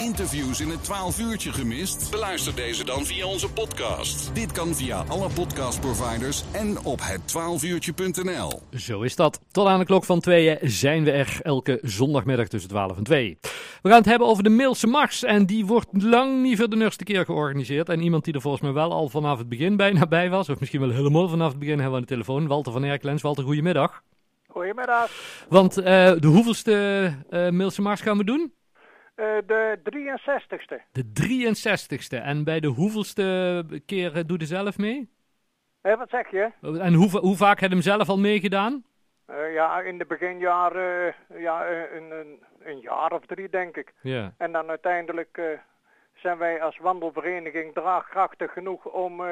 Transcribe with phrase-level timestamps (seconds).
[0.00, 2.10] Interviews in het 12 uurtje gemist?
[2.10, 4.34] Beluister deze dan via onze podcast.
[4.34, 8.62] Dit kan via alle podcastproviders en op het 12uurtje.nl.
[8.76, 9.40] Zo is dat.
[9.50, 13.38] Tot aan de klok van tweeën zijn we er elke zondagmiddag tussen 12 en 2.
[13.82, 15.24] We gaan het hebben over de Mailse Mars.
[15.24, 17.88] En die wordt lang niet voor de eerste keer georganiseerd.
[17.88, 20.60] En iemand die er volgens mij wel al vanaf het begin bijna bij was, of
[20.60, 22.46] misschien wel helemaal vanaf het begin hebben we aan de telefoon.
[22.46, 23.22] Walter van Erklens.
[23.22, 24.02] Walter, goedemiddag.
[24.48, 25.10] Goedemiddag.
[25.48, 28.52] Want uh, de hoeveelste uh, Mailse Mars gaan we doen?
[29.20, 30.82] Uh, de 63ste.
[30.92, 32.24] De 63ste.
[32.24, 35.10] En bij de hoeveelste keer doe je zelf mee?
[35.82, 36.50] Hé, wat zeg je?
[36.60, 38.84] En hoe, hoe vaak je hem zelf al meegedaan?
[39.30, 43.92] Uh, ja, in de beginjaren ja, een, een, een, jaar of drie, denk ik.
[44.02, 44.34] Ja.
[44.38, 45.40] En dan uiteindelijk
[46.14, 49.22] zijn wij als wandelvereniging draagkrachtig genoeg om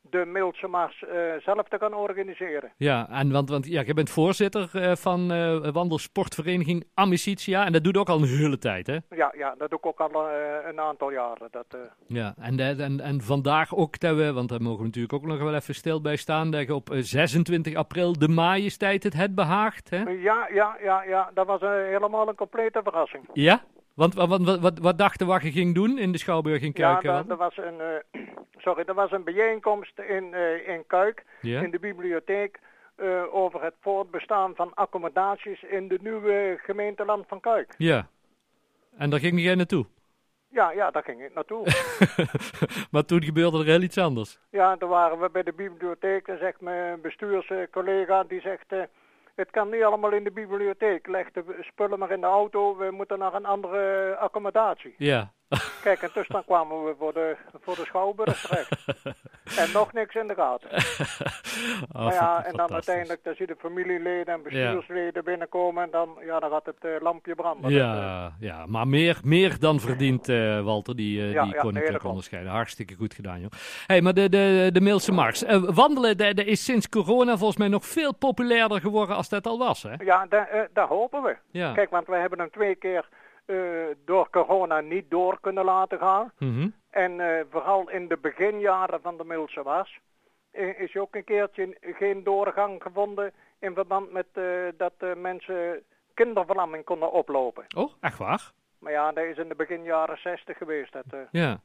[0.00, 2.72] de Mailse Mars uh, zelf te gaan organiseren.
[2.76, 7.84] Ja, en want, want ja, je bent voorzitter uh, van uh, wandelsportvereniging Amicitia en dat
[7.84, 8.96] doet ook al een hele tijd, hè?
[9.10, 10.28] Ja, ja dat doe ik ook al
[10.68, 11.48] een aantal jaren.
[11.50, 11.76] Dat,
[12.06, 15.38] Ja, en, en, en vandaag ook, dat we, want daar mogen we natuurlijk ook nog
[15.38, 19.90] wel even stil bij staan, dat je op 26 april de majesteit het het behaagt,
[19.90, 20.02] hè?
[20.10, 23.28] Ja, ja, ja, ja, dat was helemaal een complete verrassing.
[23.32, 23.62] Ja?
[24.00, 27.02] Want wat, wat, wat, wat dachten wat je ging doen in de Schouwburg in Kuik?
[27.02, 27.74] Ja, er was een,
[28.14, 28.26] uh,
[28.64, 32.58] sorry, er was een bijeenkomst in, uh, in Kuik, in de bibliotheek,
[32.96, 37.74] uh, over het voortbestaan van accommodaties in de nieuwe gemeenteland van Kuik.
[37.78, 38.08] Ja,
[38.96, 39.86] en daar ging jij naartoe?
[40.48, 41.66] Ja, ja, daar ging ik naartoe.
[42.92, 44.38] maar toen gebeurde er heel iets anders.
[44.50, 48.72] Ja, toen waren we bij de bibliotheek en zegt mijn bestuurscollega, die zegt...
[49.40, 51.06] Het kan niet allemaal in de bibliotheek.
[51.06, 52.76] Leg de spullen maar in de auto.
[52.76, 54.94] We moeten naar een andere accommodatie.
[54.96, 55.32] Ja.
[55.82, 58.84] Kijk, en dan kwamen we voor de, voor de Schouwburg terecht.
[59.58, 60.68] en nog niks in de gaten.
[61.92, 65.22] Oh, maar ja, en dan uiteindelijk, dan zie je de familieleden en bestuursleden ja.
[65.22, 65.82] binnenkomen.
[65.82, 67.70] En dan, ja, dan gaat het uh, lampje branden.
[67.70, 71.60] Ja, dat, uh, ja, maar meer, meer dan verdient uh, Walter, die, ja, die ja,
[71.60, 72.52] koninklijk nee, onderscheiden.
[72.52, 73.50] Hartstikke goed gedaan, joh.
[73.86, 75.42] hey, maar de, de, de Mars.
[75.74, 79.94] wandelen, is sinds corona volgens mij nog veel populairder geworden als dat al was, hè?
[80.04, 80.26] Ja,
[80.72, 81.36] daar hopen we.
[81.52, 83.08] Kijk, want we hebben hem twee keer...
[83.46, 86.32] Uh, door corona niet door kunnen laten gaan.
[86.38, 86.74] Mm -hmm.
[86.90, 89.98] En uh, vooral in de beginjaren van de Milse was,
[90.52, 94.26] is ook een keertje geen doorgang gevonden in verband met
[94.76, 95.82] dat mensen
[96.14, 97.64] kinderverlamming konden oplopen.
[97.76, 98.52] Oh, echt waar?
[98.80, 100.92] Maar ja, dat is in de begin jaren 60 geweest.
[100.92, 101.60] Dat, ja.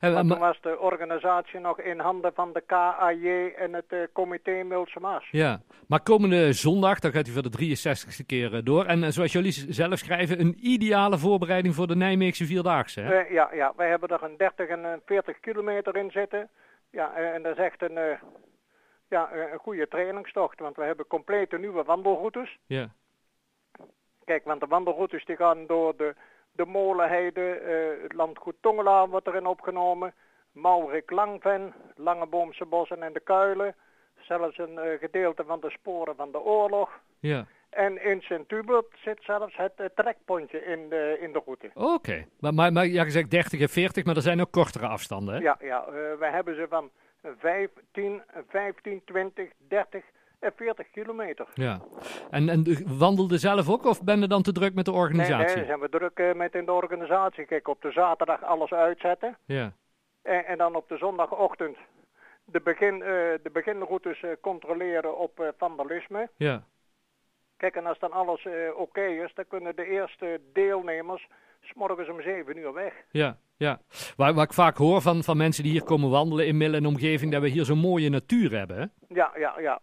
[0.00, 4.00] En, maar toen was de organisatie nog in handen van de KAJ en het uh,
[4.12, 5.28] comité Milse Maas.
[5.30, 8.84] Ja, maar komende zondag, dan gaat hij voor de 63ste keer uh, door.
[8.84, 13.00] En zoals jullie zelf schrijven, een ideale voorbereiding voor de Nijmeegse Vierdaagse.
[13.00, 13.18] Hè?
[13.20, 16.48] ja, ja, wij hebben er een 30 en een 40 kilometer in zitten.
[16.90, 18.18] Ja, en dat is echt een,
[19.08, 22.58] ja, een goede trainingstocht, want we hebben complete nieuwe wandelroutes.
[22.66, 22.88] Ja.
[24.24, 26.14] Kijk, want de wandelroutes die gaan door de
[26.60, 30.14] de Molenheide, uh, het landgoed Tongelaar wordt erin opgenomen.
[30.52, 33.74] Maurik Langven, Langeboomse Bossen en de Kuilen.
[34.18, 37.00] Zelfs een uh, gedeelte van de sporen van de oorlog.
[37.18, 37.46] Ja.
[37.70, 41.70] En in Sint-Hubert zit zelfs het uh, trekpontje in de, in de route.
[41.74, 42.26] Oké, okay.
[42.40, 45.40] maar, maar, maar ja, gezegd 30 en 40, maar er zijn ook kortere afstanden, hè?
[45.40, 45.84] Ja, ja
[46.18, 46.90] we hebben ze van
[47.38, 50.04] 5, 10, 15, 20, 30 en
[50.40, 51.46] 40 kilometer.
[51.54, 51.80] Ja.
[52.30, 52.64] En, en
[52.98, 55.46] wandelde zelf ook of ben je dan te druk met de organisatie?
[55.46, 57.44] Nee, nee zijn we druk uh, met in de organisatie.
[57.44, 59.36] Kijk, op de zaterdag alles uitzetten.
[59.44, 59.72] Ja.
[60.22, 61.76] En, en dan op de zondagochtend
[62.44, 63.04] de, begin, uh,
[63.42, 66.28] de beginroutes uh, controleren op vandalisme.
[66.36, 66.62] Ja.
[67.56, 71.28] Kijk, en als dan alles oké okay is, dan kunnen de eerste deelnemers
[71.60, 72.92] s'morgens om 7 uur weg.
[73.10, 73.80] Ja, ja.
[74.16, 76.86] Waar, waar ik vaak hoor van, van mensen die hier komen wandelen in Middel en
[76.86, 78.86] omgeving, dat we hier zo'n mooie natuur hebben, hè?
[79.14, 79.80] Ja, ja, ja.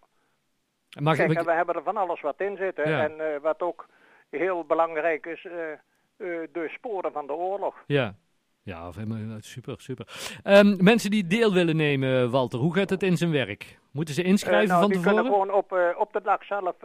[1.03, 2.89] Kijk, we hebben er van alles wat in zitten.
[2.89, 3.03] Ja.
[3.03, 3.87] En uh, wat ook
[4.29, 7.75] heel belangrijk is, uh, uh, de sporen van de oorlog.
[7.85, 8.15] Ja,
[8.63, 8.91] ja
[9.39, 10.07] super, super.
[10.43, 13.79] Um, mensen die deel willen nemen, Walter, hoe gaat het in zijn werk?
[13.91, 15.23] Moeten ze inschrijven nou, van die tevoren?
[15.23, 16.75] kunnen gewoon op, op de dag zelf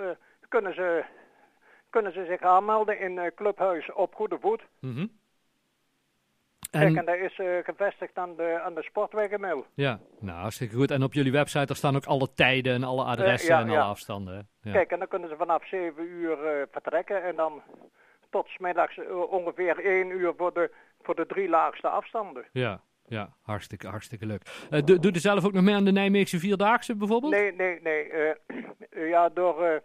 [0.48, 1.04] kunnen, ze,
[1.90, 4.62] kunnen ze zich aanmelden in Clubhuis op Goede Voet.
[4.80, 5.10] Mm -hmm.
[6.72, 6.80] En...
[6.80, 9.66] Kijk, en dat is uh, gevestigd aan de, aan de Sportwegenmail.
[9.74, 10.90] Ja, nou hartstikke goed.
[10.90, 13.70] En op jullie website daar staan ook alle tijden en alle adressen uh, ja, en
[13.70, 13.80] ja.
[13.80, 14.48] alle afstanden.
[14.62, 14.72] Ja.
[14.72, 17.62] Kijk, en dan kunnen ze vanaf 7 uur uh, vertrekken en dan
[18.30, 18.98] tot smiddags
[19.30, 20.70] ongeveer 1 uur voor de,
[21.02, 22.44] voor de drie laagste afstanden.
[22.52, 24.42] Ja, ja, hartstikke, hartstikke leuk.
[24.70, 27.32] Uh, doe, doe zelf ook nog mee aan de Nijmeegse Vierdaagse bijvoorbeeld?
[27.32, 28.10] Nee, nee, nee.
[28.12, 29.76] Uh, ja, door uh,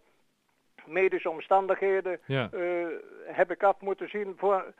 [0.88, 2.50] medische omstandigheden ja.
[3.26, 4.74] heb ik af moeten zien voor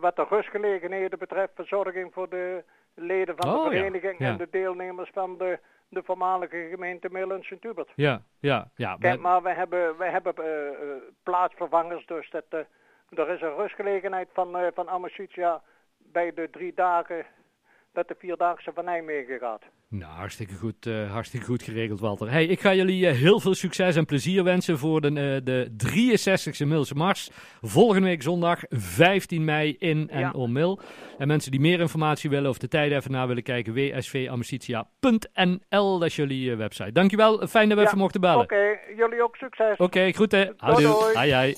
[0.00, 2.64] wat de rustgelegenheden betreft, verzorging voor de
[2.94, 4.26] leden van oh, de vereniging ja.
[4.26, 4.32] Ja.
[4.32, 5.58] en de deelnemers van de,
[5.88, 7.92] de voormalige gemeente Millen Sint-Hubert.
[7.94, 8.96] Ja, ja, ja.
[9.00, 10.34] Kijk, maar we hebben, we hebben
[11.22, 12.44] plaatsvervangers, dus dat,
[13.08, 15.62] er is een rustgelegenheid van, van Amicitia
[15.98, 17.26] bij de drie dagen
[17.98, 19.62] dat de Vierdaagse van Nijmegen gaat.
[19.88, 22.30] Nou, hartstikke goed, uh, hartstikke goed geregeld, Walter.
[22.30, 25.70] Hey, ik ga jullie uh, heel veel succes en plezier wensen voor de, uh, de
[26.62, 27.30] 63e Milse Mars.
[27.60, 30.30] Volgende week zondag 15 mei in en ja.
[30.30, 30.80] om Mil.
[31.18, 36.08] En mensen die meer informatie willen of de tijden even na willen kijken, wsvamicitia.nl, dat
[36.08, 36.92] is jullie website.
[36.92, 37.88] Dankjewel, fijn dat we ja.
[37.88, 38.42] even mochten bellen.
[38.42, 39.72] Oké, okay, jullie ook succes.
[39.72, 40.54] Oké, okay, groeten.
[40.56, 41.54] Hoi, hoi.